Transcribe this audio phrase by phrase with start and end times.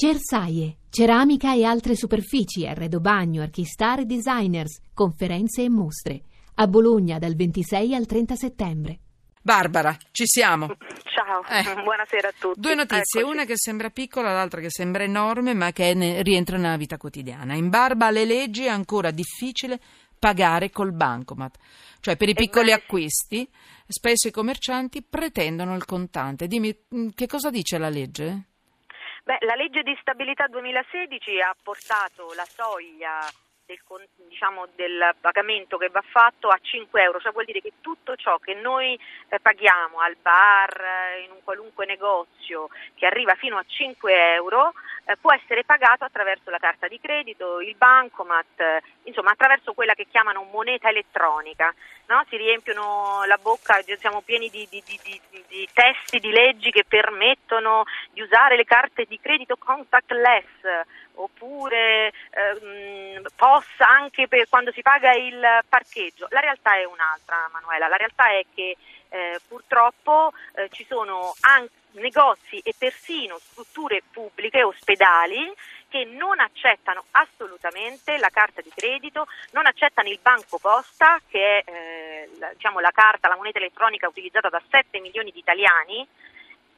[0.00, 6.20] Cersaie, ceramica e altre superfici, arredo bagno, archistar e designers, conferenze e mostre.
[6.56, 8.98] A Bologna dal 26 al 30 settembre.
[9.40, 10.66] Barbara, ci siamo.
[11.02, 11.62] Ciao, Eh.
[11.82, 12.60] buonasera a tutti.
[12.60, 13.34] Due notizie, Eccoci.
[13.34, 17.54] una che sembra piccola, l'altra che sembra enorme, ma che ne- rientra nella vita quotidiana.
[17.54, 19.80] In barba alle leggi è ancora difficile
[20.18, 21.56] pagare col bancomat.
[22.00, 22.84] Cioè per i piccoli Ebbene sì.
[22.84, 23.48] acquisti,
[23.88, 26.46] spesso i commercianti pretendono il contante.
[26.48, 28.48] Dimmi, mh, che cosa dice la legge?
[29.26, 33.28] Beh, la legge di stabilità 2016 ha portato la soglia
[33.66, 33.80] del,
[34.28, 38.38] diciamo, del pagamento che va fatto a 5 euro, cioè vuol dire che tutto ciò
[38.38, 38.96] che noi
[39.28, 44.74] eh, paghiamo al bar, eh, in un qualunque negozio, che arriva fino a 5 euro,
[45.06, 49.94] eh, può essere pagato attraverso la carta di credito, il bancomat, eh, insomma attraverso quella
[49.94, 51.72] che chiamano moneta elettronica.
[52.06, 52.24] no?
[52.28, 56.84] Si riempiono la bocca, siamo pieni di, di- di- di- di- testi, di leggi che
[56.84, 60.44] permettono di usare le carte di credito contactless
[61.14, 66.26] oppure ehm, POS anche per quando si paga il parcheggio.
[66.30, 67.88] La realtà è un'altra, Manuela.
[67.88, 68.76] La realtà è che
[69.08, 75.52] eh, purtroppo eh, ci sono anche negozi e persino strutture pubbliche, ospedali,
[75.88, 81.70] che non accettano assolutamente la carta di credito, non accettano il banco posta, che è
[81.70, 86.06] eh, la, diciamo, la carta, la moneta elettronica utilizzata da 7 milioni di italiani,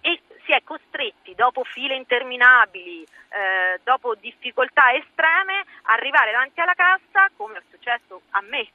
[0.00, 6.74] e si è costretti, dopo file interminabili, eh, dopo difficoltà estreme, a arrivare davanti alla
[6.74, 8.68] cassa, come è successo a me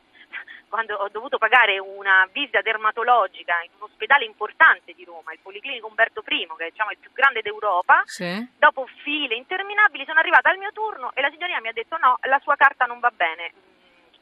[0.68, 5.88] quando ho dovuto pagare una visita dermatologica in un ospedale importante di Roma, il Policlinico
[5.88, 8.02] Umberto I, che è diciamo, il più grande d'Europa.
[8.06, 8.48] Sì?
[8.58, 12.18] Dopo file interminabili sono arrivata al mio turno e la signorina mi ha detto no,
[12.24, 13.52] la sua carta non va bene,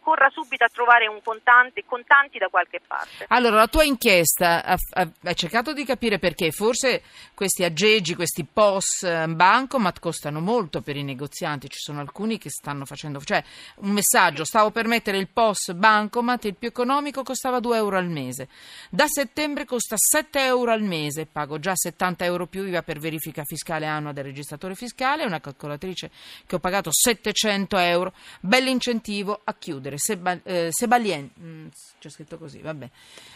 [0.07, 3.25] corra subito a trovare un contante, contanti da qualche parte.
[3.27, 6.51] Allora, la tua inchiesta ha, ha- hai cercato di capire perché?
[6.51, 12.37] Forse questi aggeggi, questi POS eh, bancomat costano molto per i negozianti, ci sono alcuni
[12.37, 13.43] che stanno facendo, cioè
[13.79, 18.07] un messaggio, stavo per mettere il POS bancomat, il più economico costava 2 euro al
[18.07, 18.47] mese,
[18.89, 23.43] da settembre costa 7 euro al mese, pago già 70 euro più IVA per verifica
[23.43, 26.09] fiscale annua del registratore fiscale, una calcolatrice
[26.45, 31.67] che ho pagato 700 euro, bell'incentivo a chiudere, Seba- eh, Sebalien, mm,
[31.99, 32.87] c'è scritto così, vabbè.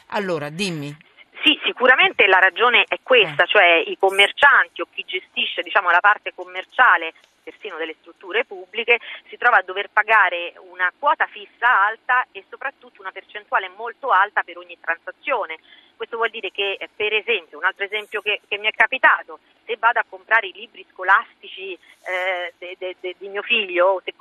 [0.10, 0.96] Allora, dimmi.
[1.44, 3.48] Sì, sicuramente la ragione è questa, Eh.
[3.48, 7.14] cioè i commercianti o chi gestisce diciamo, la parte commerciale
[7.44, 13.02] persino delle strutture pubbliche si trova a dover pagare una quota fissa alta e soprattutto
[13.02, 15.58] una percentuale molto alta per ogni transazione.
[15.98, 19.40] Questo vuol dire che, eh, per esempio, un altro esempio che, che mi è capitato,
[19.66, 24.14] se vado a comprare i libri scolastici eh, de- de- de- di mio figlio, se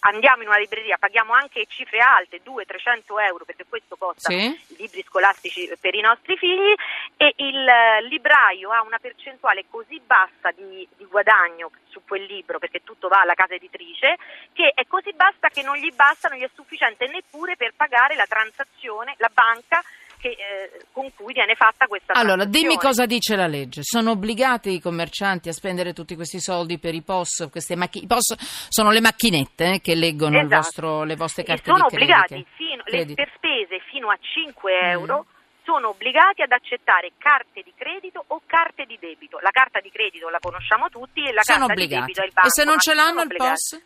[0.00, 4.36] andiamo in una libreria, paghiamo anche cifre alte, 200-300 euro, perché questo costa Sì?
[4.68, 6.74] i libri scolastici per i nostri figli
[7.16, 12.58] e il eh, libraio ha una percentuale così bassa di, di guadagno su quel libro,
[12.58, 14.16] perché tutto va alla casa editrice,
[14.52, 18.14] che è così bassa che non gli basta, non gli è sufficiente neppure per pagare
[18.14, 19.82] la transazione, la banca
[20.18, 23.82] che, eh, con cui viene fatta questa Allora, dimmi cosa dice la legge.
[23.82, 27.48] Sono obbligati i commercianti a spendere tutti questi soldi per i POS?
[27.50, 28.34] Queste macchi- POS
[28.68, 30.56] sono le macchinette eh, che leggono il Esatto.
[30.62, 32.18] vostro- le vostre E carte sono di credito.
[32.18, 35.36] obbligati fino, le- per spese fino a 5 euro Mm.
[35.64, 39.38] sono obbligati ad accettare carte di credito o carte di debito.
[39.40, 42.00] La carta di credito la conosciamo tutti e la sono carta di obbligati.
[42.00, 42.50] debito è il E banco.
[42.50, 43.34] se non ce sono l'hanno il.
[43.36, 43.82] POS?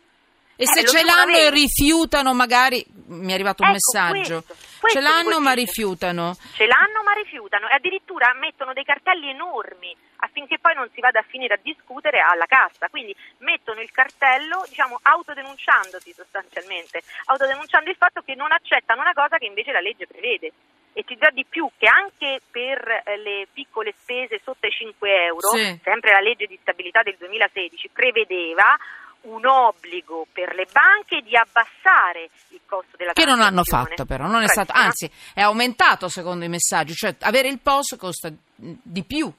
[0.55, 4.43] E Eh, se lo ce l'hanno e rifiutano, magari mi è arrivato un Ecco, messaggio.
[4.43, 6.35] questo, questo ce l'hanno ma rifiutano.
[6.53, 11.19] Ce l'hanno ma rifiutano e addirittura mettono dei cartelli enormi affinché poi non si vada
[11.19, 12.87] a finire a discutere alla cassa.
[12.89, 19.37] Quindi mettono il cartello, diciamo, autodenunciandosi sostanzialmente, autodenunciando il fatto che non accettano una cosa
[19.37, 20.51] che invece la legge prevede.
[20.95, 25.25] E ti dirò di più che anche per eh, le piccole spese sotto i 5
[25.25, 25.79] euro, Sì.
[25.83, 28.77] sempre la legge di stabilità del 2016 prevedeva
[29.23, 34.27] un obbligo per le banche di abbassare il costo della Che non hanno fatto però,
[34.27, 38.73] non è stato, anzi è aumentato secondo i messaggi, cioè avere il POS costa mm,
[38.81, 39.31] di più.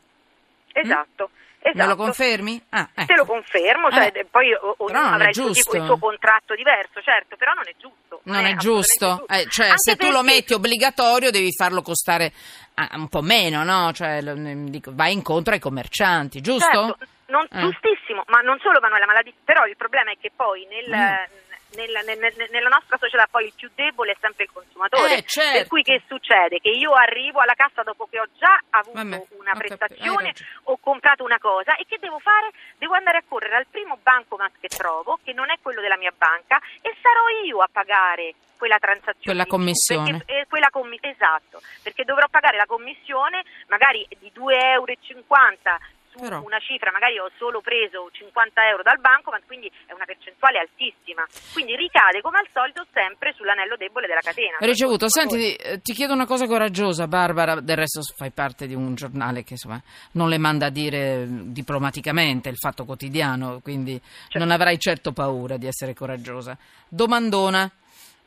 [0.73, 1.31] Esatto.
[1.65, 1.97] Me lo esatto.
[1.97, 2.63] confermi?
[2.71, 3.07] Ah, ecco.
[3.07, 7.37] Te lo confermo, cioè, Eh, poi ognuno non è avrà il suo, contratto diverso, certo,
[7.37, 8.21] però non è giusto.
[8.25, 12.35] Non è assolutamente giusto, Eh, cioè Anche se tu lo metti obbligatorio devi farlo costare
[12.75, 13.93] ah, un po' meno, no?
[13.93, 16.97] Cioè, dico, vai incontro ai commercianti, giusto?
[16.97, 17.61] Certo, non- Eh.
[17.61, 20.89] giustissimo, ma non solo Manuela, ma la di- però il problema è che poi nel,
[20.89, 21.43] Mm.
[21.77, 25.17] nella, nel- nel- nella nostra società poi il più debole è sempre il consumatore.
[25.19, 25.59] Eh, certo.
[25.59, 26.61] Per cui che succede?
[26.61, 30.33] Che io arrivo alla cassa dopo che ho già avuto Vabbè, una hai prestazione,
[30.65, 32.51] ho comprato una cosa e che devo fare?
[32.79, 36.13] Devo andare a correre al primo bancomat che trovo, che non è quello della mia
[36.17, 39.19] banca, e sarò io a pagare quella transazione.
[39.25, 40.11] Quella commissione.
[40.19, 46.21] perché- eh, quella commi- esatto, perché dovrò pagare la commissione magari di 2,50 euro su
[46.21, 46.41] Però.
[46.43, 50.59] una cifra, magari ho solo preso 50 euro dal banco, ma quindi è una percentuale
[50.59, 51.27] altissima.
[51.53, 54.57] Quindi ricade come al solito sempre sull'anello debole della catena.
[54.61, 58.95] Ricevuto, senti, eh, ti chiedo una cosa coraggiosa, Barbara, del resto fai parte di un
[58.95, 59.81] giornale che insomma
[60.13, 64.01] non le manda a dire diplomaticamente il fatto quotidiano, quindi
[64.35, 66.57] non avrai certo paura di essere coraggiosa.
[66.89, 67.71] Domandona.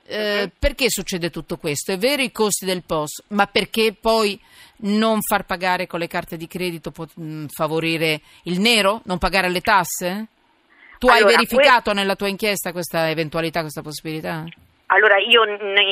[0.08, 1.92] Eh, perché succede tutto questo?
[1.92, 4.40] È vero i costi del POS, ma perché poi
[4.80, 9.02] non far pagare con le carte di credito può mh, favorire il nero?
[9.06, 10.28] Non pagare le tasse?
[11.00, 14.44] Tu hai Allora, verificato nella tua inchiesta questa eventualità, questa possibilità?
[14.88, 15.44] Allora io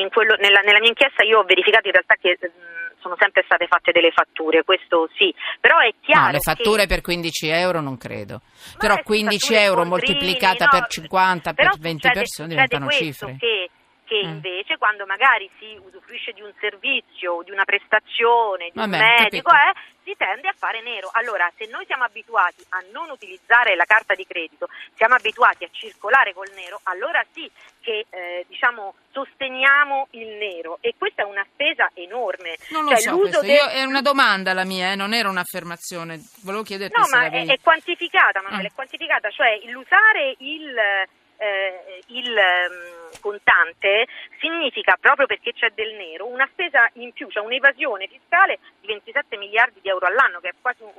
[0.09, 3.67] quello- nella, nella mia inchiesta io ho verificato in realtà che mh, sono sempre state
[3.67, 6.87] fatte delle fatture, questo sì, però è chiaro No, le fatture che...
[6.87, 8.41] per 15 euro non credo.
[8.43, 12.47] Ma Però sì, 15 fatture euro moltiplicata no, per 50, per però 20 succede- persone
[12.49, 13.35] diventano cifre.
[13.37, 13.69] Che,
[14.05, 14.29] che Mm.
[14.29, 19.51] invece quando magari si usufruisce di un servizio, di una prestazione, di Vabbè, un medico,
[19.51, 19.73] eh,
[20.03, 21.09] si tende a fare nero.
[21.13, 25.69] Allora, se noi siamo abituati a non utilizzare la carta di credito, siamo abituati a
[25.71, 27.49] circolare col nero, allora sì
[27.81, 32.57] che eh, diciamo sosteniamo il nero e questa è una spesa enorme.
[32.69, 33.41] Non lo Cioè, so, l'uso questo.
[33.41, 36.19] del- Io- è una domanda la mia, eh, non era un'affermazione.
[36.43, 38.71] Volevo chiederti No, ma è, è quantificata, Manuele, Ah.
[38.71, 40.75] è quantificata, cioè l'usare il,
[41.37, 44.07] eh, il ehm, contante
[44.39, 49.37] significa, proprio perché c'è del nero, una spesa in più, cioè un'evasione fiscale di 27
[49.37, 50.91] miliardi di euro all'anno, che è quasi un...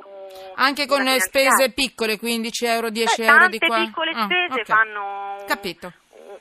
[0.56, 3.84] Anche con spese piccole, 15 euro, 10 Beh, euro di tante qua?
[3.84, 4.64] piccole Ah, spese ok.
[4.64, 5.92] fanno Capito.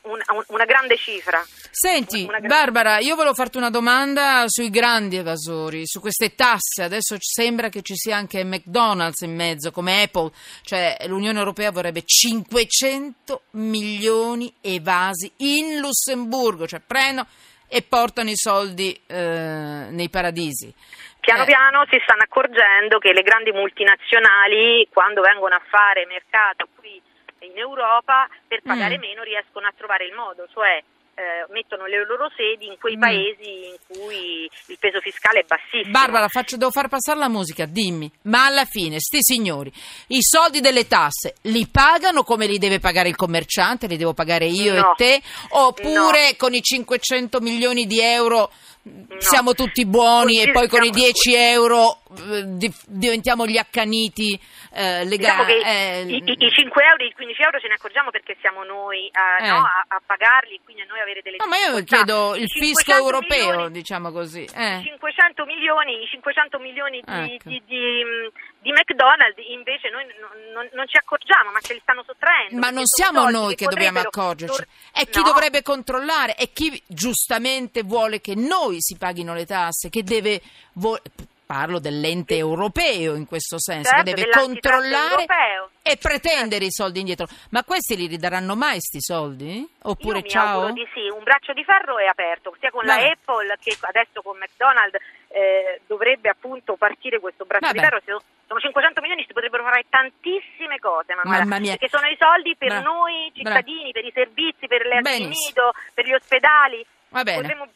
[0.06, 1.44] Un- un- una grande cifra.
[1.70, 6.82] Senti, Una gran- Barbara, io volevo farti una domanda sui grandi evasori, su queste tasse.
[6.82, 10.30] Adesso sembra che ci sia anche McDonald's in mezzo, come Apple.
[10.62, 16.66] Cioè, l'Unione Europea vorrebbe 500 milioni evasi in Lussemburgo.
[16.66, 17.26] Cioè, prendono
[17.68, 20.72] e portano i soldi eh, nei paradisi.
[21.20, 21.46] Piano Eh.
[21.46, 27.00] piano si stanno accorgendo che le grandi multinazionali, quando vengono a fare mercato qui
[27.40, 29.00] in Europa, per pagare Mm.
[29.00, 30.82] meno riescono a trovare il modo, cioè
[31.18, 33.00] eh, mettono le loro sedi in quei Mm.
[33.00, 35.90] paesi in cui il peso fiscale è bassissimo.
[35.90, 39.72] Barbara, faccio- devo far passare la musica, dimmi, ma alla fine, sti signori,
[40.08, 44.44] i soldi delle tasse li pagano come li deve pagare il commerciante, li devo pagare
[44.44, 44.92] io No.
[44.92, 45.22] e te,
[45.52, 48.50] oppure con i 500 milioni di euro
[48.86, 49.20] No.
[49.20, 51.98] siamo tutti buoni Così e poi con i siamo- 10 euro
[52.30, 54.38] eh, di- diventiamo gli accaniti
[54.72, 55.62] eh, Diciamo legali?
[55.62, 59.10] che i, i- i 5 euro, i 15 euro ce ne accorgiamo perché siamo noi
[59.10, 59.48] a, Eh.
[59.48, 62.92] no, a, a pagarli, quindi a noi avere delle No, ma io chiedo il fisco
[62.92, 64.44] 500 europeo, milioni- diciamo così.
[64.54, 64.80] eh.
[64.84, 67.48] 500 milioni, i 500 milioni di, Ecco.
[67.48, 68.28] di- di, mh,
[68.66, 72.58] di McDonald's invece noi non, non- non ci accorgiamo, ma ce li stanno sottraendo.
[72.58, 75.30] Ma non siamo noi che dobbiamo accorgerci, è chi No.
[75.30, 80.42] dovrebbe controllare, è chi giustamente vuole che noi si paghino le tasse, che deve,
[80.74, 80.98] vo-
[81.46, 85.70] parlo dell'ente europeo in questo senso, Certo, che deve controllare europeo.
[85.80, 87.26] e pretendere i soldi indietro.
[87.50, 89.66] Ma questi li ridaranno mai sti soldi?
[89.82, 90.72] Oppure Io mi ciao?
[90.72, 93.00] di sì, un braccio di ferro è aperto, sia con Vabbè.
[93.00, 94.98] la Apple che adesso con McDonald's
[95.28, 97.88] eh, dovrebbe appunto partire questo braccio di Vabbè.
[97.88, 98.02] ferro.
[98.04, 101.76] Se- Sono 500 milioni, si potrebbero fare tantissime cose, Manuela, Mamma mia.
[101.76, 106.06] perché sono i soldi per Bra- noi cittadini, per i servizi, per le nido, per
[106.06, 106.84] gli ospedali.
[107.10, 107.40] Va bene.
[107.42, 107.68] Potremmo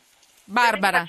[0.51, 1.07] Barbara,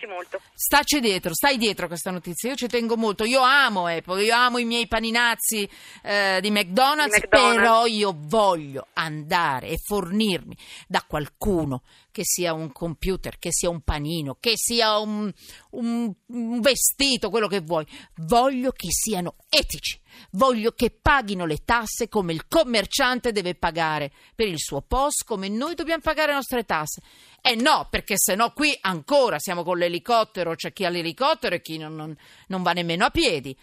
[0.53, 2.49] staci dietro, stai dietro a questa notizia.
[2.49, 3.23] Io ci tengo molto.
[3.23, 5.67] Io amo Apple, io amo i miei paninazzi
[6.03, 7.55] eh, di, McDonald's, Di McDonald's.
[7.57, 10.55] però io voglio andare e fornirmi
[10.87, 15.31] da qualcuno che sia un computer, che sia un panino, che sia un,
[15.71, 16.13] un-
[16.59, 17.85] vestito, quello che vuoi.
[18.17, 19.99] Voglio che siano etici.
[20.31, 25.47] Voglio che paghino le tasse come il commerciante deve pagare per il suo post, come
[25.47, 27.01] noi dobbiamo pagare le nostre tasse.
[27.41, 31.61] E no, perché se no qui ancora siamo con l'elicottero, c'è chi ha l'elicottero e
[31.61, 32.15] chi non- non-
[32.47, 33.57] non va nemmeno a piedi.